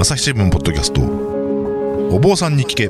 [0.00, 1.00] 朝日新聞ポッドキャスト。
[2.14, 2.86] お坊さんに聞け。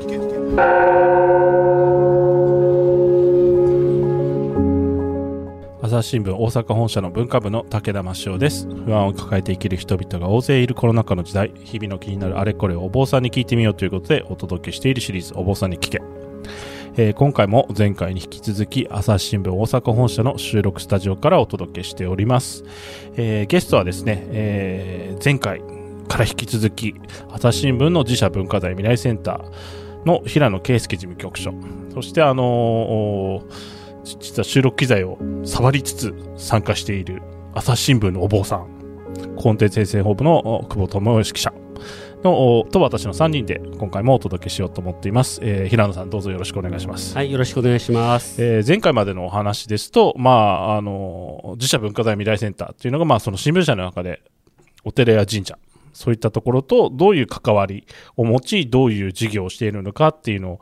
[5.81, 8.67] 朝日新聞大阪本社の文化部の武田真潮です。
[8.85, 11.51] 不安を抱えて生きる人々が大勢いるコロナ禍の時代。
[11.55, 16.03] 日々の気になるあれこれをお坊さんに聞いてみようということでお届けしているシリーズお坊さんに聞け。
[16.95, 22.63] えー今回も前回に引き続き朝日新聞大阪本社の収録スタジオからお届けしております、
[23.15, 25.59] えーゲストはですね、えー前回
[26.09, 26.95] から引き続き
[27.31, 31.53] 朝日新聞の自社文化財未来センターの平野圭介事務局長。
[31.93, 33.79] そしてあのー
[34.17, 37.21] 実は収録機材を触りつつ参加している
[37.53, 38.67] 朝日新聞のお坊さん
[39.35, 41.53] コンテンツ先生本部のお久保智義記者
[42.23, 48.41] のおと私の3人で今回もお届けしようと思っています、えー平野さんどうぞよろしくお願いします、はい、よろしくお願いします。
[48.43, 54.21] えー前回までのお話ですと、まあ、あの自社文化財未来センターっていうのが、まあ、その新聞社の中で
[54.83, 55.57] お寺や神社
[55.99, 57.85] そういったところとどういう関わり
[58.15, 60.61] を持ちどういう事業をしているのかっていうのを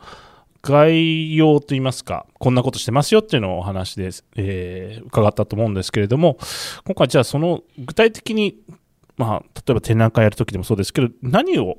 [0.64, 6.40] 概要といいますかこんなことしてますよっていうのをお話で、えー伺ったと思うんですけれども
[6.86, 8.58] 今回じゃあその具体的に、
[9.16, 11.78] まあ、例えば展覧会やるときでもそうですけど何を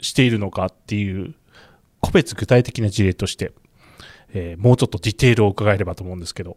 [0.00, 1.34] しているのかっていう
[1.98, 3.52] 個別具体的な事例として
[4.32, 6.56] えーもうちょっとディテールを伺えればと思うんですけど、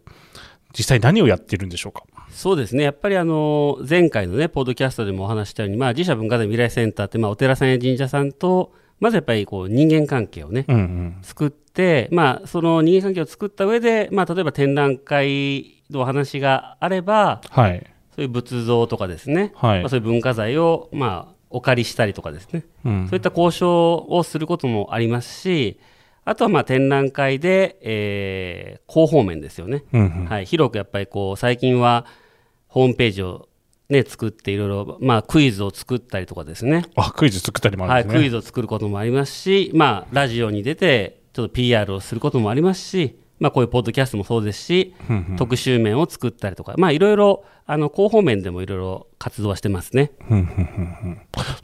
[0.76, 2.04] 実際何をやってるんでしょうか？
[2.30, 11.18] そうですね、やっぱりあの前回のね、ポッドキャストでもお話ししたように、まあ、自社文化財未来センターって、まあ、お寺さんや神社さんと、まずやっぱりこう人間関係をね、うんうん。
[11.22, 17.86] 作って、まあ、その人間関係を作った上で、まあ、例えば展覧会のお話があれば、はい。
[18.14, 25.78] そういう仏像とかですね、はいまあ、そういう文化財を、まあ、お借りしたりとかですね、うんそういった交渉をすることもありますし、
[26.26, 29.84] あとはまあ展覧会で、えー広報面ですよね。
[29.92, 32.04] うんうんはい、広くやっぱりこう最近は
[32.68, 33.48] ホームページを、
[33.88, 38.20] ね、作っていろいろ、まあ、クイズを作ったりとかですねあ、クイズ作ったりもあはい、るんですね。
[38.22, 50.12] クイズを作ることもありますし、まあ、ラジオに出てちょっと PR をすることもありますし、まあ、こういうポッドキャストもそうですし、うんうん特集面を作ったりとか、まあ、いろいろあの広報面でもいろいろ活動はしてますね。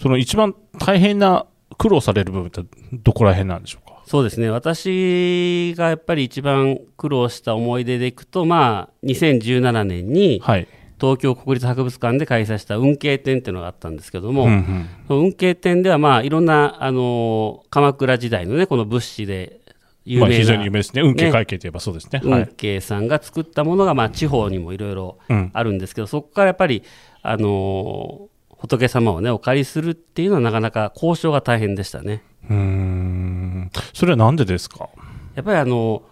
[0.00, 1.46] その一番大変な
[1.78, 2.62] 苦労される部分って
[2.92, 3.91] どこら辺なんでしょうか？
[4.12, 10.68] そうですね私がやっぱり一番苦労した思い出でいくと、まあ、2017年にはい。
[11.00, 19.62] 東京国立博物館で開催した運慶展っていうのがあったんですけども、うんうん運慶展では、まあ、いろんな、あの鎌倉時代のねこの仏師で
[20.04, 21.00] 有名な、まあ非常に有名ですね。
[21.00, 22.20] 運慶会計といえばそうですね。
[22.22, 22.42] はい。
[22.42, 25.50] 運慶さんが作ったものが、まあ、地方にもいろいろうん。
[25.54, 26.82] あるんですけど、そこからやっぱり、
[27.22, 28.28] あの
[28.58, 32.22] 仏様をねお借りするっていうのはなかなか交渉が大変でしたね。
[32.48, 33.70] うーん。
[33.92, 34.88] それはなんでですか？
[35.34, 36.02] やっぱりあの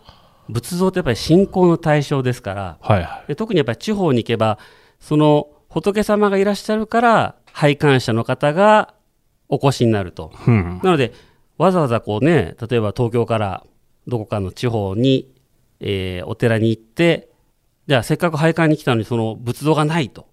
[0.48, 3.28] 仏像ってやっぱり信仰の対象ですからはいはい。
[3.28, 4.58] で特にやっぱり地方に行けば
[4.98, 8.94] その仏様がいらっしゃるから拝観者の方が
[9.48, 10.32] お越しになると。
[10.46, 10.80] うん。
[10.82, 11.12] なので
[11.58, 13.64] わざわざこうね例えば東京から
[14.06, 15.28] どこかの地方に、
[15.80, 17.28] えーお寺に行って
[17.86, 20.26] じゃあせっかく拝観に来たのにその仏像がないと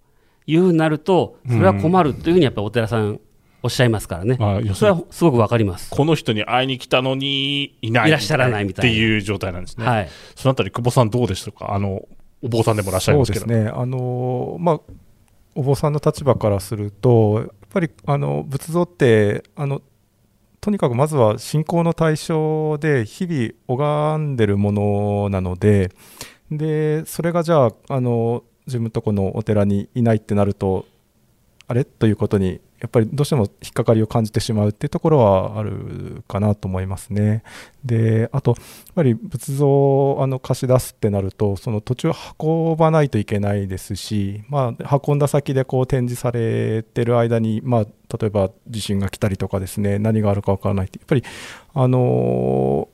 [0.45, 3.19] いうふうになるとそれは困るというふうにやっぱりお寺さん
[3.67, 4.37] おっしゃいますからね。
[4.39, 5.89] まあ、要すそれはすごくわかります。
[5.89, 8.09] この人に会いに来たのにいない。
[8.09, 9.85] いらっしゃらないみたいなっていう状態なんですね。
[9.85, 10.09] はい。
[10.35, 11.73] そのあたり、久保さんどうでしたか？
[11.73, 12.07] あの、
[12.41, 13.45] お坊さんでもいらっしゃいますけど。
[13.45, 14.79] そうですね、あのまあ、
[15.55, 19.81] お坊さんの立場からすると、やっぱりあの仏像ってあの、
[20.61, 25.91] とにかくまずは信仰の対象で、日々拝んでるものなので、
[26.51, 30.85] でそれがじゃああの、自分のとこのお寺にいないってなると、
[31.67, 31.83] あれ？
[31.83, 37.43] ということに、やっぱりどうしても引っかかりを感じてしまうっていうところはあるかなと思いますね。
[37.83, 47.85] であと、やっぱり仏像をあの貸し出すってなると、その途中運ばないといけないですし、まあ、運んだ先でこう展示されてる間に、まあ、
[48.17, 51.23] 例えば地震が来たりとかですね、何があるか分からないって、やっぱり、
[51.73, 52.89] あの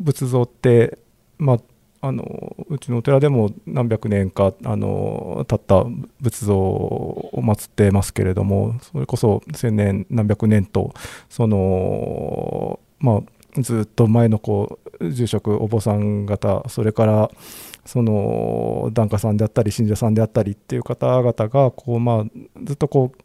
[0.00, 0.98] 仏像って、
[1.38, 1.58] まあ、
[2.06, 5.84] あのうちのお寺でも何百年かあの経った
[6.20, 10.92] 仏像を祀ってますけれどもそれこそ千年何百年と
[11.30, 13.22] そのま
[13.56, 17.30] あずっと前のこう住職お坊さん方それから
[17.86, 22.24] その檀家さんであったり信者さんであったりっていう方々がこう、まあ、
[22.64, 23.23] ずっとこう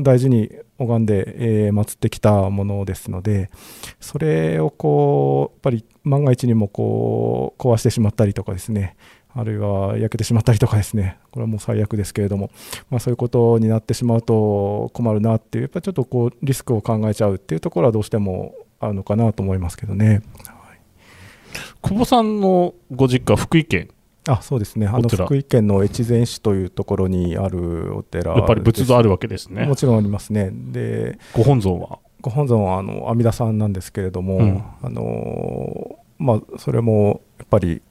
[0.00, 3.50] 大事に拝んで、えー祀ってきたものですので
[4.00, 8.96] それをこうやっぱり万が一にもこう壊してしまったりとかですね
[9.34, 12.50] あるいは焼けてしまったりとかですねこれはもう最悪ですけれども、
[12.90, 20.22] まあ、そういうことになってしまうと困るなっていうやっぱりちょっとこうリスクを考えちゃうっていうところはどうしてもあるのかなと思いますけどね。
[21.82, 23.88] 久保さんのご実家福井県
[24.28, 24.86] あそうですね。
[24.86, 29.66] あの福井県の越前市というところにあるお寺やっぱり仏像あるわけですね。
[29.66, 30.50] もちろんありますね。
[30.52, 31.98] でご本尊は？
[32.20, 34.62] ご本尊はあの阿弥陀さんなんですけれども、うん。
[34.82, 37.82] あのまあ、それもやっぱり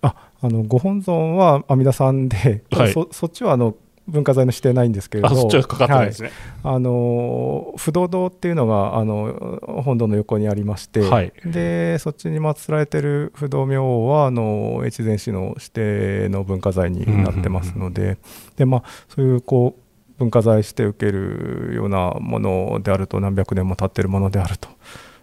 [0.00, 2.92] ああのご本尊は阿弥陀さんで、はい。
[2.92, 5.28] そそっちはあの文化財の指定ないんですけれど。
[5.28, 6.30] あそっちはかかってないですね。
[6.62, 6.74] はい。
[6.76, 11.32] あの不動堂っていうのがあの本堂の横にありまして、はい。
[11.44, 18.18] でそっちに祀られてる不動明王はあの越前市の指定の文化財になってますので、
[18.56, 19.84] でまあ、そういうこう
[20.18, 24.68] 文化財指定を受けるようなものであると何百年も経ってるものであると。
[24.68, 24.76] やっ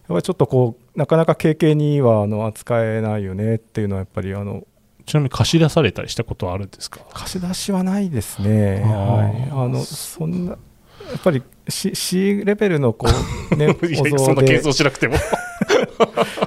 [0.07, 4.65] ぱりちょっとこうなかなか軽々にはあの扱えないよねっていうのはやっぱりあの
[5.05, 6.99] ちなみに貸し出されたりしたことはあるんですか？
[7.13, 8.81] 貸し出しはないですね。
[8.81, 10.57] はい、あのそんなや
[11.17, 13.07] っぱり C, C レベルのこ
[13.51, 13.75] う、 ね、
[14.17, 15.15] そんな検で討しなくても。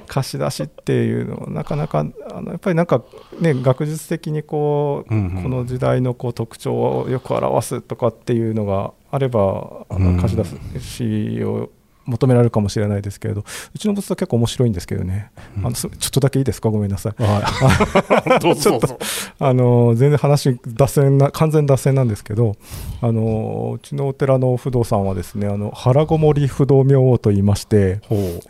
[0.07, 3.03] 貸し出しっていうのはなかなかあのやっぱりなんか
[3.41, 5.43] ね学術的にこう、うんうん。
[5.43, 10.17] この時代のこう特徴をよく表すとかっていうのがあればあうん。
[10.17, 10.37] の貸し
[10.73, 11.71] 出しを
[12.07, 16.71] 求められるかもしれないですけれどうちの仏像結構面白いんですけどね、あのすちょっとだけいいですか？
[16.71, 18.41] ごめんなさいはい。
[18.41, 18.99] どうぞどうぞ。
[19.39, 22.57] あの全然話脱線な完全脱線なんですけど
[23.01, 28.01] あのうちのお寺の不動産はですねあの腹ごもり不動明王と言いまして。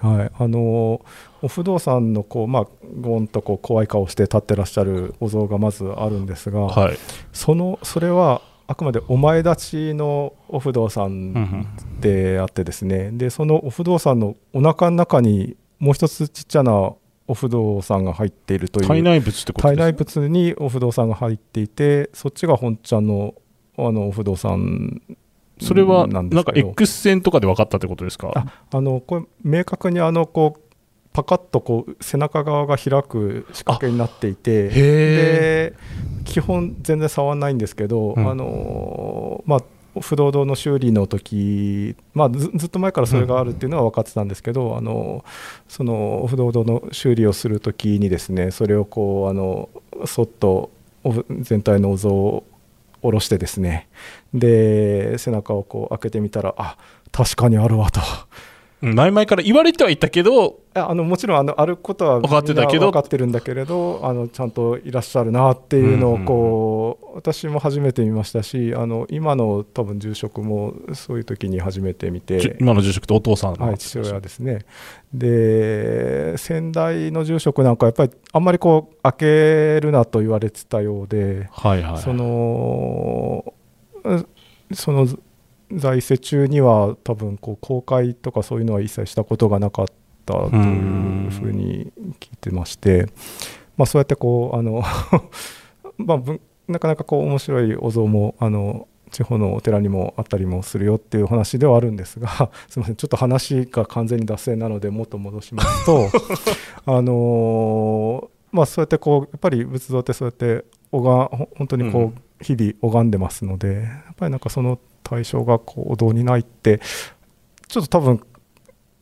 [0.00, 1.00] はい、あの
[1.42, 2.66] お不動産のこう、まあ、
[3.00, 6.98] ゴンとこう怖い顔して立ってらっしゃるお像がまずあるんですが、はい。
[7.32, 11.66] そのそれはあくまでお前立ちのお不動産ん
[12.00, 16.72] であってですね、でそのお不動産のお腹の中にもう一つちっちゃな
[17.26, 18.86] お不動産が入っているという。
[18.86, 23.34] 体内物ってこと体です内物にお不動産が入っていてそっちが本ちゃんの
[23.76, 25.02] あのお不動産
[25.60, 28.32] それはななんんか X 線とかで分かったってことですか？
[28.34, 30.60] ああのこれ明確にあのこう
[31.12, 34.68] パカッとこう背中側が開く仕掛けになっていて。
[34.68, 35.74] で
[36.34, 39.60] 基本全然触らないんですけど、うんあのまあ
[40.00, 45.24] 不動堂の修理の時、まあ、ずずっと前からそれがあるっていうのは分かってたんですけど、あの
[45.68, 49.68] その不動堂の修理をする時にですねそれをこうあの
[50.06, 50.72] そっと
[51.04, 52.42] お全体のお像を
[53.02, 53.86] 下ろしてですね
[54.32, 56.76] で背中をこう開けてみたらあ
[57.12, 58.00] 確かにあるわと。
[58.84, 72.56] うん前々から言われてはいたけど、ああのもちろんあのあることは分かってたけど分かってるんだけれどあのちゃんといらっしゃるなっていうのをこう、私も初めて見ましたしあの今の多分住職もそういう時に初めて見じて。
[72.60, 74.66] 今の住職とお父さんのはい、父親ですね
[75.14, 81.98] で先代の住職なんかやっぱりあんまりこう開けるなと言われてたようで、はいはい。
[81.98, 83.54] その
[84.04, 84.26] う
[84.74, 85.06] その
[85.72, 89.94] 在世中には多分こう公開とかそういうのは一切したことがなかった
[90.26, 93.06] というふうに聞いてまして、
[93.76, 94.82] まあ、そうやってこうあの、
[95.98, 96.20] まあ、
[96.66, 102.28] なかなかこう面白いお像もあの地方のお寺にもあったりもするよっていう話ではあるんですが
[102.68, 106.08] すみませんちょっと話が完全に脱線なのでもっと戻しますと
[106.86, 112.14] あのまあそうやってこうやっぱり仏像ってそうやって拝ほ本当にこう、うん。
[112.40, 116.80] 日々拝んでますのでやっぱりなんかその対象がこうお堂にないって
[117.68, 118.20] ちょっと多分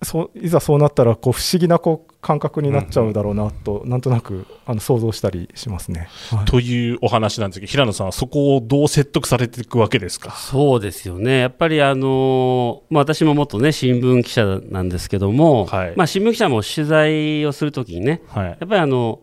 [0.03, 6.09] そういざそうなったらこう不思議なこう感覚になっちゃうだろうなと、なんとなくあの想像したりしますね。
[6.31, 10.33] はいというお話なんですけど、平野さんはそこをどう説得されていくわけですか？
[10.33, 18.47] そうですよね、やっぱりあの、まあ、私も元ね、新聞記者なんですけども、はいまあ、新聞記者も取材をするときにね、はい。
[18.47, 19.21] やっぱりあの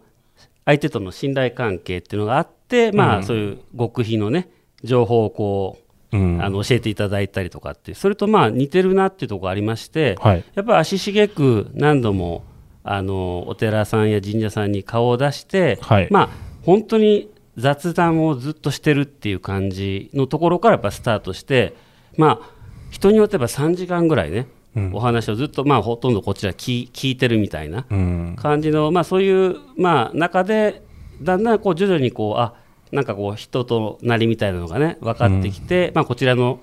[0.65, 4.49] 相手との信頼関係っていうのがあって、まあうんそういう極秘のね、
[4.83, 6.43] 情報をこう、うん。
[6.43, 10.43] あの教えていただいたりとかってそれとまあ似てるなっていうところがありまして、はい。
[10.55, 12.43] やっぱり足しげく何度も
[12.83, 16.07] あのお寺さんや神社さんに顔を出して、はい。
[16.11, 16.29] まあ
[16.63, 21.75] 本当に雑談をずっとしてるっていう感じのところからやっぱスタートして、
[22.17, 22.49] まあ
[22.89, 28.35] 人によっては3時間ぐらいね、うんお話をずっとまあほとんどこちら聞聞いてるみたいなうん。
[28.39, 30.83] 感じの、まあ、そういう、まあ、中で
[31.21, 32.53] だんだんこう徐々にこうあ
[32.91, 36.59] なんかこう人となりみたいなのがね分かってきて、まあ、こちらの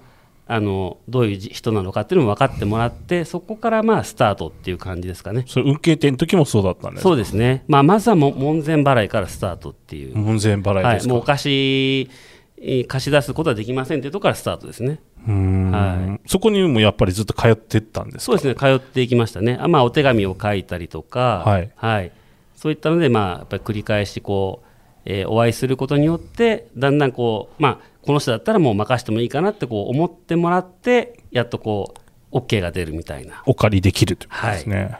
[0.48, 5.44] あのどういうじ人なのかっていうのも分かってもらってそこからまあスタートっていう感じですかね。
[5.48, 7.08] それ運慶店の時もそうだったんですか？
[7.08, 11.14] そうですね、まあ、まずはも門前払いからスタートっていう、門前払いはい、ですか？
[11.14, 12.10] もうお貸し
[12.58, 15.00] えー貸し出すことはできませんっていうところからスタートですね。
[15.26, 18.20] はそこにもやっぱりずっと通ってったんですか？
[18.20, 19.58] そうですね、通っていきましたね。
[19.60, 21.42] あまあ、お手紙を書いたりとか、
[21.74, 22.12] はい。
[22.54, 24.65] そういったので、まあ、やっぱり繰り返しこう、
[25.06, 31.94] えーお会いすることによって、だんだんこう、まあ、この人だったらもう任してもいいかなってこう思ってもらって、やっとこ
[32.32, 33.42] う、OK が出るみたいな。
[33.46, 34.98] お借りできるということですね。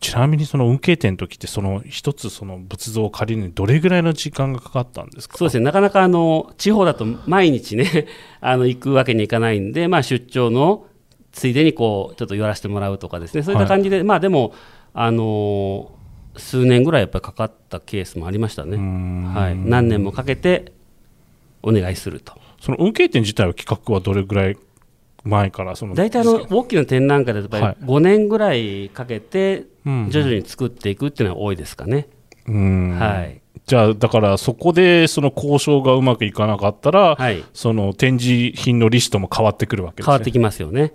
[0.00, 5.38] ちなみにその運慶店の時ってその一つその仏像を借りるのにどれぐらいの時間がかかったんですか？
[5.38, 8.06] そうですね、なかなかあの地方だと毎日ね、
[8.42, 10.84] あの行くわけにいかないんで、まあ、出張の
[11.32, 13.42] ついでにこうちょっと寄らせてもらうとかですね。
[13.42, 14.52] そういった感じで、まあでも
[14.92, 16.03] あのー
[16.36, 20.72] 数年ぐらいやっぱりかかったケースもありましたね、はい、何年もかけて
[21.62, 22.34] お願いすると。
[22.60, 24.56] その運慶展自体は企画はどれぐらい
[25.22, 30.10] 前からその大体あの大きな展覧会だとやっぱり5年ぐらいかけてうん。
[30.10, 32.08] 徐々に作っていくっていうのは多いですかね、
[32.46, 32.98] うん。
[32.98, 33.40] はい。
[33.66, 37.44] じゃあだからそこでその交渉がうまくいかなかったら、はい。
[37.52, 40.12] その展示品のリストも変わってくるわけですね。
[40.12, 40.92] 変わってきますよね。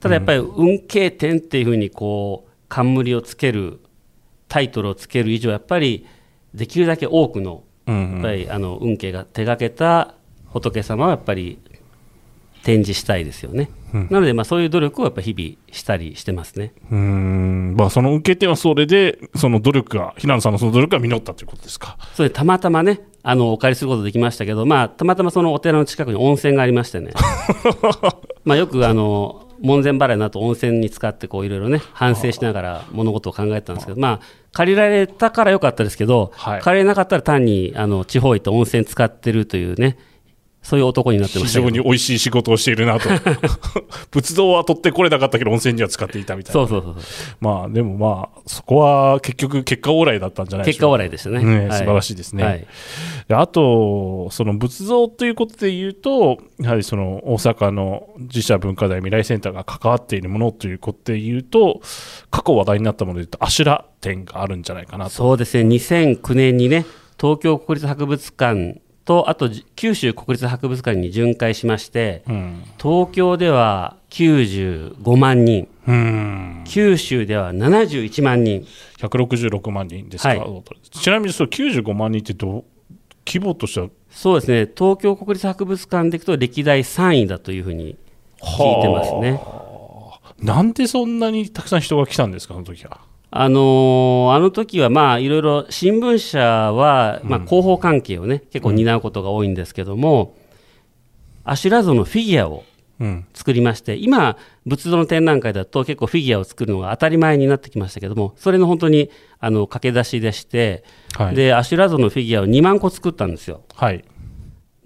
[0.00, 3.80] ただやっぱり運慶展っていうふうにこう冠をつける
[4.52, 6.06] タイトルをつける以上やっぱり
[6.52, 10.14] できるだけ多くのうんやっぱりあの運慶が手がけた
[10.50, 11.58] 仏様はやっぱり
[12.62, 13.70] 展示したいですよね、
[14.10, 16.74] なのでまあそういう努力をやっぱ日々したりしてますね。
[16.92, 17.76] うんうん。
[17.76, 21.96] まあその運慶展はそれでその努力が平野さんのその努力が実ったということですか。
[22.14, 27.12] それでたまたまねあのお借りすることできましたけど、まあ、たまたまそのお寺の近くに温泉がありましてね。
[28.44, 34.20] まあよくあの門前払いの後温泉に使ってこういろいろね反省しながら物事を考えてたんですけどまあ
[34.52, 36.60] 借りられたからよかったですけど、はい。
[36.60, 39.96] 借りれなかったら単にあの地方行って温泉使ってるというね
[40.62, 41.70] そういう男になってま非したけど。
[41.70, 43.08] 常に美味しい仕事をしているなと。
[44.12, 46.66] 仏像は取ってこれなかったけど温泉には使っていたみたいな。
[46.68, 47.02] そうそうそう
[47.40, 50.92] まあでもまあそこは結局結果往来だったんじゃないで結果しょうか。
[50.92, 51.42] 笑いでしたね。
[51.42, 51.78] ねはい。
[51.78, 52.44] 素晴らしいですね。
[52.44, 52.66] はい。
[53.28, 61.80] であと、その仏像ということで言うと、やはりその大阪の自社文化財未来センターが関わっているものということで言うと、
[62.30, 65.10] 過去話題になったもので言うと、アシュラ展があるんじゃないかなと。
[65.10, 66.86] そうですね、2009年にね、
[67.20, 72.62] 東京国立博物館と、あとじ九州国立博物館に巡回しまして、うん。
[72.80, 76.64] 東京では95万人、うん。
[76.66, 78.66] 九州では71万人、
[78.98, 80.28] 166万人ですか。
[80.30, 80.40] はい
[80.90, 82.64] ちなみにその95万人ってどう
[83.26, 83.88] 規模としては？
[84.10, 87.96] そうですね、東京国立博物館でいくと歴代3位だというふうに
[88.40, 89.40] 聞いてますね。
[90.38, 93.00] なんでそんなにたくさん人が来たんですか、その時は。
[93.34, 100.36] あのーあの時はまあいろいろ新聞社はまあ広報関係をね、結構担うことが多いんですけども、
[101.42, 102.64] アシュラ像のフィギュアを
[103.00, 103.26] うん。
[103.34, 104.36] 作りまして今
[104.66, 109.10] 仏像の展覧会だと結構フィギュアを作るのが当たり前になってきましたけどもそれの本当に
[109.40, 110.84] あの駆け出しでして、
[111.14, 111.34] はい。
[111.34, 114.04] でアシュラ像のフィギュアを2万個作ったんですよはい。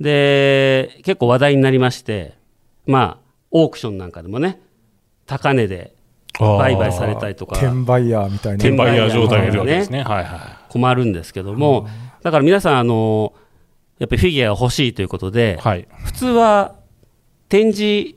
[0.01, 2.39] で結構話題になりまして
[2.87, 4.61] まあオークションなんかでもね
[5.27, 5.96] 高値で
[6.39, 7.57] 売買されたりとか。
[7.57, 8.57] 転売ヤーみたいな。
[8.57, 10.03] 転売ヤー状態がいるわけですね。
[10.03, 11.89] はいは困るんですけども。
[12.23, 13.33] だから皆さんあの
[13.99, 15.63] やっぱりフィギュアが欲しいということでい。
[15.67, 15.89] はい。
[16.05, 16.75] 普通は
[17.49, 18.15] 展示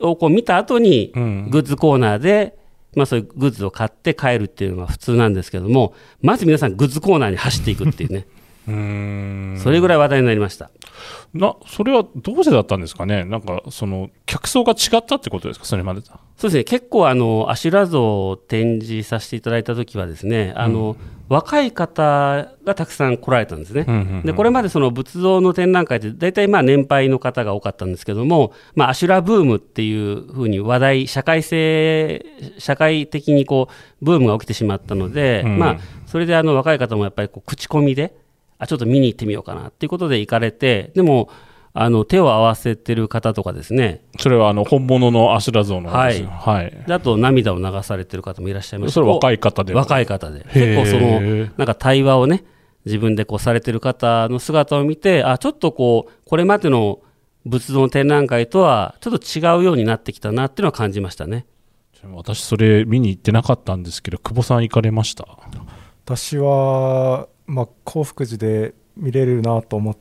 [0.00, 1.50] をこう見た後にうん。
[1.50, 2.56] グッズコーナーで、
[2.96, 8.26] まあ、そういうグッズを買って帰るっていうのが普通なんですけどもまず皆さんグッズコーナーに走っていくっていうね。
[8.66, 9.58] うーん。
[9.58, 10.70] それぐらい話題になりました。
[11.34, 13.24] な、それはどうしてだったんですかね？
[13.24, 15.66] なんか、その、客層が違ったってことですか？
[15.66, 16.12] それまでと。
[16.36, 16.64] そうですね。
[16.64, 20.96] 結構あのアシュラ像を展示させていただいた時はですねあの、
[21.28, 32.24] 若い方がたくさん来られたんですね、うんうんうんでこれまでその仏像の展覧会って大体まあ年配の方が多かったんですけども、まあ、アシュラブームっていうふうに話題社会性
[32.58, 35.58] 社会的にこうブームが起きてしまったので、うん。
[35.58, 38.14] まあ、それであの若い方もやっぱりこう口コミで
[38.58, 41.28] あちょっと見に行ってみようかなっていうことで行かれてでも
[41.76, 44.04] あの手を合わせてる方とかですね。
[44.20, 46.84] それは、あの、本物のアシュラ像の方ですよはい。
[46.86, 48.94] であと涙を流されてる方もいらっしゃいました。
[48.94, 49.74] それ若い方で。
[49.74, 50.46] 若い方で。
[50.52, 51.20] 結構その
[51.58, 52.44] なんか対話をね
[52.84, 57.00] 自分でこうされてる方の姿を見てあちょっとこうこれまでの
[57.44, 61.44] 仏像の展覧会とはちょっと違うようになってきたなっていうのは感じましたね。
[62.12, 65.26] 私、それ見に行ってなかったんですけど、久保さん行かれました？
[66.04, 69.96] 私は、まあ、興福寺で見れるなと思っ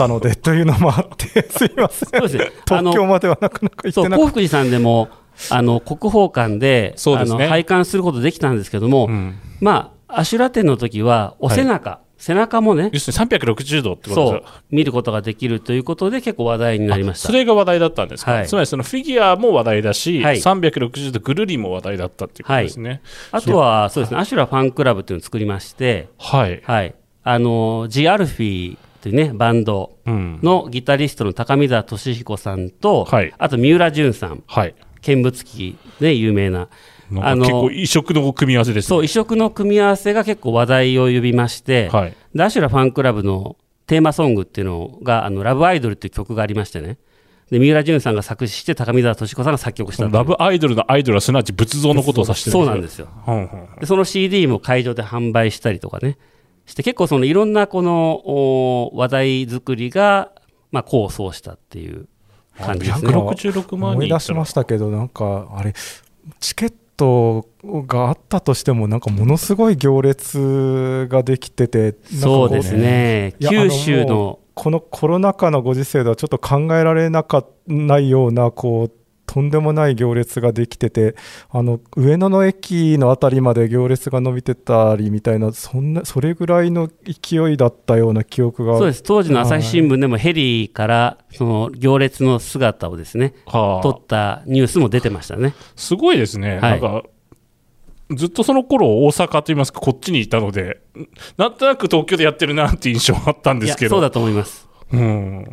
[0.00, 2.18] たのでというのもあって すいません。
[2.66, 5.10] 東京まではなかなか行ってなくて興福寺さんでも
[5.50, 7.46] あの国宝館でそうね。
[7.46, 9.38] 拝観することできたんですけども、うん。
[9.60, 17.28] まあアシュラ展の時はお背中、背中もね要するに360度ってこと見ることができるということで結構話題になりました。
[17.28, 18.48] それが話題だったんですか、はい。
[18.48, 20.36] つまりそのフィギュアも話題だし、はい。
[20.36, 23.02] 360度ぐるりも話題だったっていうことですね。
[23.30, 24.18] あとはそうですね。
[24.18, 26.62] アシュラファンクラブっていうのを作りましてはい。
[26.64, 29.98] はい、あのジ・アルフィーというねバンド。
[30.06, 30.40] うん。
[30.42, 33.32] のギタリストの高見沢俊彦さんと、はい。
[33.38, 34.42] あと三浦淳さん。
[34.46, 34.74] はい。
[35.02, 36.68] 見仏記で有名な
[37.18, 38.88] あのか結構異色の組み合わせですね。
[38.88, 42.14] そう異色の組み合わせが結構話題を呼びまして、はい。
[42.34, 46.98] でアシュラファンクラブのテーマソングっていうのが「あのラブアイドル」っていう曲がありましてね。
[47.50, 53.08] で三浦淳さんが作詞して高見沢俊彦さんが作曲したラブアイドルのアイドルはすなわち仏像のことを指してるそうなんですよ。
[53.26, 53.48] うんうん
[53.80, 56.16] でその CD も会場で販売したりとかね
[56.70, 60.30] して結構そのいろんなこのお話題作りが、
[60.70, 62.06] まあ、功を奏したっていう
[62.56, 63.12] 感じですね。
[63.12, 65.74] 166万思い人出しましたけどなんかあれ
[66.38, 73.34] チケットがあったとしてもなんかものすごい行列ができててそうですね。
[73.40, 78.92] 九州のこのコロナ禍のご時世ではちょっと考えられなかないようなこう
[79.30, 81.14] とんでもない行列ができてて
[81.50, 88.76] あの上野の駅の辺りまで行列が伸びてたりみたいなそんなそれぐらいの勢いだったような記憶が。
[88.76, 89.04] そうです。
[89.04, 93.82] 当時の朝日新聞でもヘリからその行列の姿をですねはあ。
[93.84, 95.54] 撮ったニュースも出てましたね。
[95.76, 96.70] すごいですね、はい。
[96.72, 97.04] なんか
[98.10, 100.80] ずっとその頃大阪といいますかこっちにいたので
[101.36, 103.94] なんとなく東京でやってるなっていう印象あったんですけど。
[103.94, 104.68] いやそうだと思います。
[104.92, 105.46] うん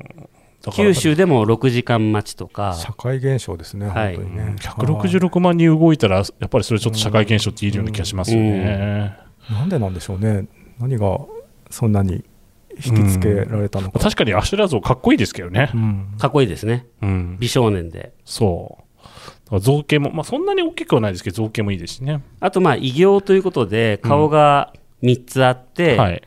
[0.72, 4.16] 九州でも6時間待ちとか、社会現象ですね、はい。
[4.16, 4.56] 本当にね。
[4.60, 9.18] 166万人動いたらやっぱりそれちょっと社会現象って言えるような気がしますよね、
[9.50, 10.48] なんでなんでしょうね、
[10.80, 11.20] 何が
[11.70, 12.24] そんなに
[12.86, 14.00] 引きつけられたのか。
[14.00, 15.72] 確かにアシュラ像かっこいいですけどね。
[15.74, 16.16] うん。
[16.20, 16.86] かっこいいですね。
[17.02, 17.38] うん。
[17.40, 18.14] 美少年で。
[18.24, 18.78] そ
[19.52, 19.60] う。
[19.60, 24.74] 造形も、まあ、そんなに大きくはないですけど造形もいいですしね、あとまあ異形ということで顔が
[25.04, 26.22] 3つあって、はい、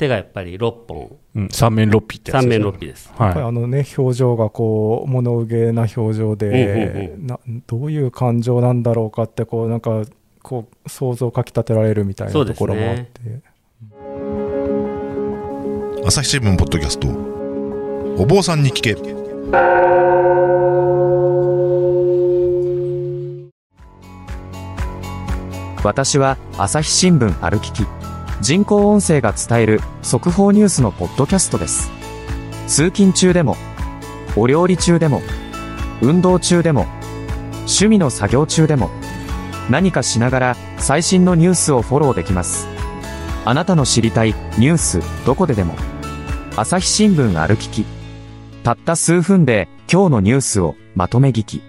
[0.00, 3.06] 手がやっぱり6本、うん、三面六臂ってやつ三ですね面6臂です。
[3.06, 10.04] やっぱりはあのね表情がこう物憂げな表情で、うんうんなどういう感情なんだろうかってこうなんか
[10.42, 13.10] こう想像をかきたてられるみたいなところもあって、
[16.06, 17.08] 朝日新聞ポッドキャスト
[18.22, 18.96] お坊さんに聞け。
[25.82, 27.99] 私は朝日新聞歩きき
[28.40, 31.90] 人工音声が伝える速報ニュースのポッドキャストです。
[32.66, 33.56] 通勤中でも
[34.34, 35.20] お料理中でも
[36.00, 36.86] 運動中でも
[37.60, 38.88] 趣味の作業中でも
[39.68, 42.66] 何かしながら最新のニュースをフォローできます。
[43.44, 45.74] あなたの知りたいニュースどこででも
[46.56, 47.84] 朝日新聞歩きき。
[48.62, 51.62] たった数分で今日のニュースをまとめ聞き。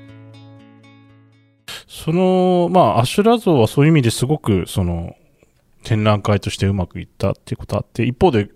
[1.88, 5.15] そのまあアシュラ像はそういう意味ですごくその
[5.84, 8.50] 展覧会としてうまくいったっていうことあって一方で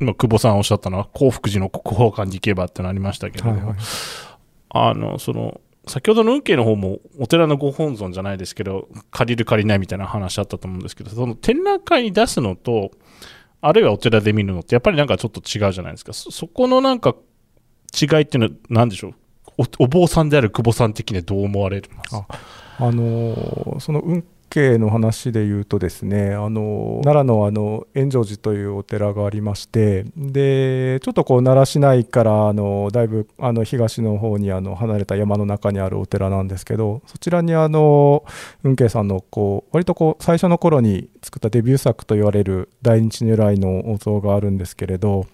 [0.00, 3.76] 今久保さんおっしゃったのは興福寺の国宝館に行けばってなりましたけど、はいはい
[4.70, 12.90] あのその先ほどの運慶の方もお寺のご本尊じゃないですけど借りる借りないみたいな話あったと思うんですけどその展覧会に出すのと
[13.60, 16.12] あるいはお寺で見るのってやっぱりなんかちょっと違うじゃないですか。
[16.12, 17.14] そそこのなんか
[17.98, 19.14] 違いっていうのは何でしょう？
[19.78, 22.16] おお坊さんである久保さん的にはどう思われます？
[22.16, 22.26] あ
[22.78, 38.24] あのーその運慶の話で言うとですね、あの奈良のあの円城寺というお寺がありましてでちょっとこう奈良市内からあのだいぶあの東の方にあの離れた山の中にあるお寺なんですけどそちらにあの
[38.62, 45.26] 運慶さんのこう割とこう最初の頃に作ったデビュー作と言われる大日如来のお像があるんですけれど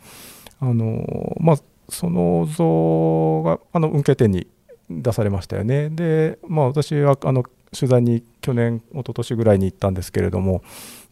[0.60, 1.56] あのまあ
[1.88, 4.46] その像があの運慶展に
[4.88, 5.90] 出されましたよね。
[5.90, 7.44] で、まあ、私はあの
[7.76, 10.62] 取材に去年、一昨年ぐらいに行ったんですけれども、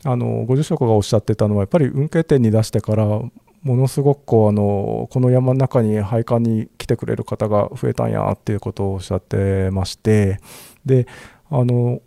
[0.04, 10.38] あのご住職がおっしゃってたのは、やっぱり運慶店に出してから、ものすごくこうあのこの山の中に拝観に来てくれる方が増えたんやっていうことをおっしゃってまして、
[10.86, 11.06] で
[11.50, 12.00] あの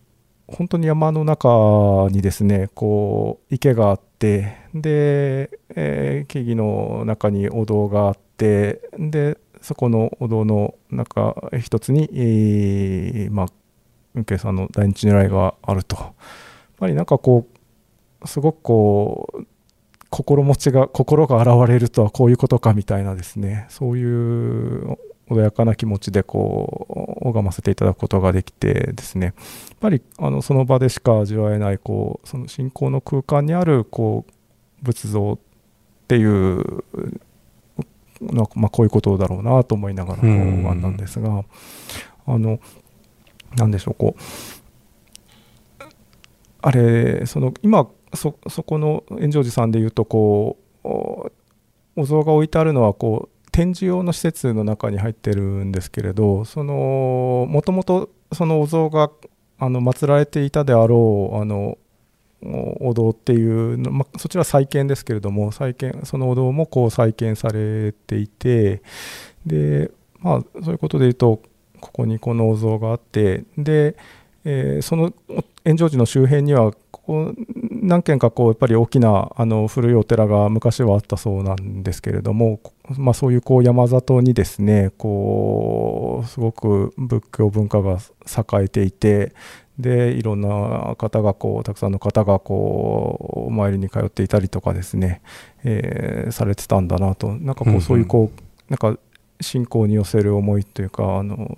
[0.48, 13.46] 本当に山の中にですねこう池があってで、えー木々の中にお堂があってでそこのお堂の中一つに、えーまあ
[14.16, 16.14] 運慶さんの大日如来があるとやっ
[16.78, 17.48] ぱりなんかこ
[18.22, 19.46] うすごくこう
[20.10, 24.98] 心持ちが心が現れるとはこういうことかみたいなですねそういう
[25.30, 29.36] 穏やかな気持ちでこう拝ませていただくことができてですねやっ
[29.80, 34.32] ぱりあのその場でしか味わえないこうその信仰の空間にあるこう
[34.84, 35.40] 仏像っ
[36.08, 36.84] ていう
[38.54, 41.44] まあこういうことだろうなと思いながらこううん拝んだんですが
[42.28, 42.60] あの
[43.56, 44.22] なんでしょうこう
[46.62, 50.88] あれその今そそこの円城寺さんでいうとこう
[51.96, 59.12] お像が置いてあるのはこう展示用の施設の中に入ってるんですけれどそのもともとそのお像が
[59.60, 61.78] あの祀られていたであろうあの
[62.42, 68.82] お堂っていうの、ま、そちら再建ですけれども再建そのお堂もこう再建されていて
[69.46, 71.42] でまあそういうことでいうと
[71.84, 73.98] ここにこのお像があってで、
[74.46, 77.36] えーそのお円城寺の周辺にはこう
[77.72, 89.34] 何軒かこうやっぱり大きなあの古いお寺が昔はあったそうなんですけれども、こまあ、そういうこう山里にですねこうすごく仏教文化が栄えていて
[89.80, 95.22] でいろんな方がこうたくさんの方がこうお参りに通っていたりとかですね、
[95.64, 97.28] えーされてたんだなと。
[97.30, 97.82] なんかこうんううん。
[97.82, 98.98] そういうこうなんか
[99.42, 101.58] 信仰に寄せる思いというかあの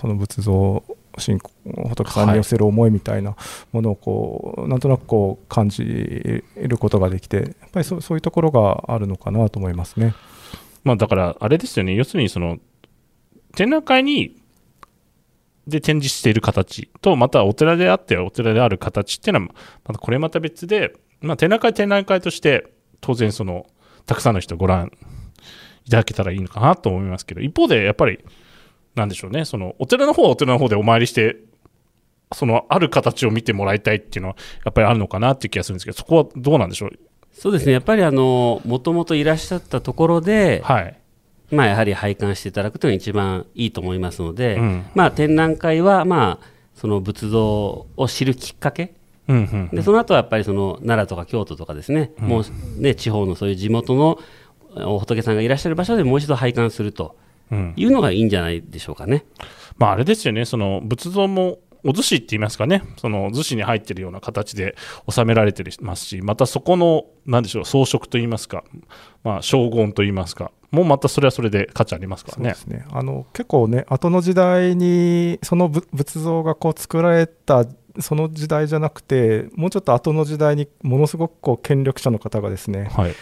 [0.00, 0.82] その仏像
[1.18, 1.50] 信仰
[1.88, 3.36] 仏さんに寄せる思いみたいな
[3.72, 10.14] ものをこう、なんとなくこう感じることができてやっぱりそうそういうところがあるのかなと思いますね。
[10.84, 12.58] まあだからあれですよね要するにその
[13.54, 14.40] 展覧会に
[15.66, 19.54] で展示している形とまたお寺であってお寺である形っていうのは
[19.86, 23.66] またこれまた別で、まあ、展覧会展覧会として当然その
[24.06, 24.90] たくさんの人ご覧
[25.86, 28.20] いただけたらいいのかなと思いますけど一方でやっぱり
[28.94, 29.44] なんでしょうね。
[29.44, 31.36] そのお寺の方はお寺の方でお参りして
[32.32, 36.90] そのある形を見てもらいたいっていうのはやっぱりあるのかなっていう気がするんですけどそこはどうなんでしょう？
[37.32, 37.72] そうですね。
[37.72, 40.96] やっぱりあのもともといらっしゃったところで、はい。
[41.50, 44.86] まあ、やはり拝観していただくというのが一番いいと思いますので、うん。
[44.94, 48.94] まあ、展覧会は、まあ、その仏像を知るきっかけ。
[49.26, 52.44] うんうんでその後はやっぱりその奈良とか京都とかですね、もう
[52.80, 54.20] ね地方のそういう地元のお
[54.74, 57.16] 仏さんがいらっしゃる場所でもう一度拝観すると
[57.50, 57.72] うん。
[57.76, 59.24] いうのがいいんじゃないでしょうかね。
[59.78, 64.76] まあ、あれですよね、その仏像もお寿司って言いますかね、その寿司に入ってるような形で
[65.08, 68.64] 収められてますし、またそこの、なんでしょう、装飾と言いますか、
[69.24, 72.54] まあ、荘厳と言いますか、もうまたそれはそれで価値ありますからね。
[72.54, 72.78] そうで。
[72.78, 72.86] すね。
[72.92, 77.64] あの結構ね後の時代にそのぶ仏像がこう作られた
[77.98, 83.14] その時代じゃなくてもうちょっと後の時代にものすごくこう権力者の方がですねはい、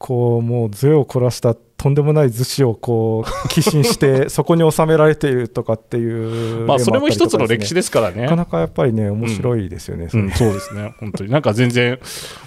[0.00, 8.22] こうもう杖を凝らしたとんでもない寿司をこう寄進して そこに収められているとかっていうまあ、それも一つの歴史でですからね。
[8.22, 11.30] なかなかやっぱりね面白いですよね、それうん、そうですね、本当に。
[11.30, 11.98] なんか全然、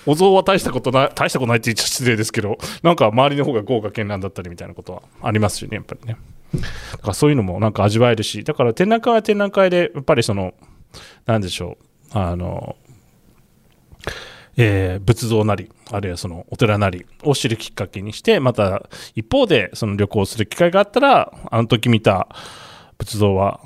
[0.08, 6.18] お像は大したことない、大したことないって言っちゃ失礼ですけど、なんか周りの方が豪華絢爛だったりみたいなことはありますしね、やっぱりね。
[6.92, 10.56] だからそういうのもなんか味わえるし、だから展覧会は展覧会で、やっぱりその、
[11.28, 11.78] なんでしょ
[12.16, 12.76] う、あの、
[14.58, 18.84] えー仏像なり、あるいはそのお寺なりを知るきっかけにして、また
[19.16, 22.28] 一方でその旅行する機会があったら、あの時見た
[22.98, 23.60] 仏像は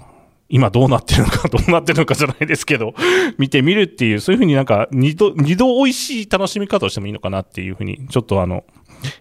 [0.50, 2.94] 今どうなってるのか、どうなってるのかじゃないですけど、
[3.38, 8.64] 見てみるっていう、そういうふうになんか二度、二度美味しい楽しみ方をしてもいいのかなっていうふうに、ちょっとあの、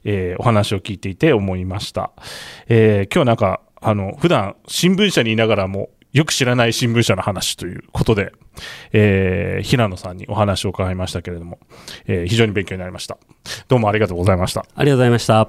[0.05, 2.13] えーお話を聞いていて思いました。
[2.69, 8.33] えー今日なんか、あの、普段新聞社にいながらも、よく知らない新聞社の話ということで、
[8.95, 11.59] えー平野さんにお話を伺いましたけれども、
[12.07, 13.19] えー非常に勉強になりました。
[13.69, 14.65] どうもありがとうございました。
[14.75, 15.49] ありがとうございました。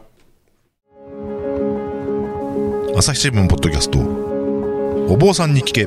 [2.97, 3.99] 朝日新聞ポッドキャスト
[5.13, 5.85] お坊さんに聞け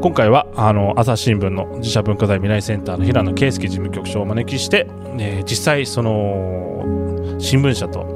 [0.00, 4.86] 今回はあの朝日新聞の自社文化財未来センターの平野圭介事務局長をお招きして、
[5.18, 8.13] えー実際その新聞社と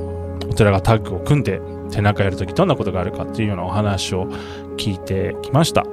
[0.58, 1.60] お寺がタッグを組んで
[1.92, 4.26] 展覧会やるときどんなことがあるかっていうようなお話を
[4.76, 5.86] 聞いてきました。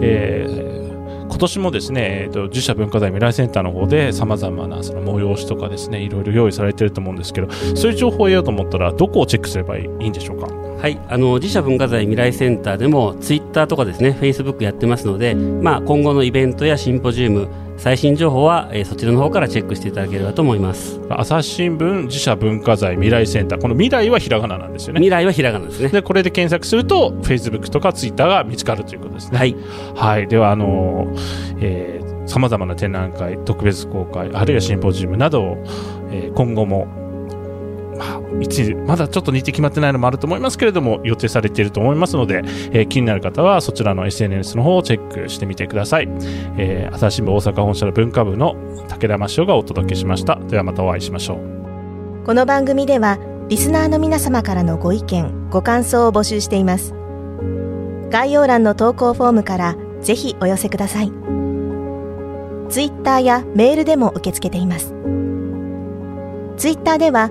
[0.00, 0.92] えー
[1.32, 10.46] 今年もですね、えーと自社文化財未来センターの方でさまざまなその催しとかですねいろいろ用意されてると思うんですけどそういう情報を得ようと思ったらどこをチェックすればいいんでしょうか？
[10.46, 17.48] はい、あの自社文化財未来センターでもツイッターとかですね、フェイスブックやってますので、まあ、今後のイベントやシンポジウム、
[17.82, 21.00] 最新情報は、えーそちらの方からチェックしていただければと思います。
[21.10, 25.88] 朝日新聞自社文化財未来センターこの未来はひらがななんですよね未来はひらがなですね。
[25.88, 29.38] でこれで検索すると Facebook とか Twitter が見つかるということですね。
[29.38, 29.56] はい、
[29.96, 31.12] はい、ではあの
[32.26, 35.56] さまざまな展覧会特別公開あるいはシンポジウムなどを、
[36.12, 36.86] えー今後も、
[37.98, 46.08] まあ、一まだちょっと日程決まってないのもあると思いますけれども予定されていると思いますので、えー気になる方はそちらの SNS の方をチェックしてみてください、
[46.58, 48.54] えー朝日新聞大阪本社の文化部の
[48.88, 50.36] 武田真潮がお届けしました。
[50.36, 52.24] ではまたお会いしましょう。
[52.24, 56.94] この番組ではリスナーの皆様からのご意見ご感想を募集しています。
[58.10, 61.12] 概要欄の投稿フォームからぜひお寄せください。
[62.68, 64.94] ツイッターやメールでも受け付けています。
[66.56, 67.30] ツイッターでは